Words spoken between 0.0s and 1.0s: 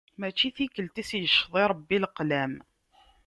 Mačči tikelt